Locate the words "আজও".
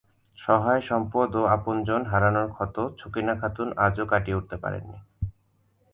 3.77-4.05